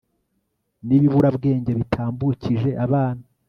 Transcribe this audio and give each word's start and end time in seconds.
n'ibiburabwenge 0.87 1.71
bitambukije 1.79 2.69
abana 2.85 3.23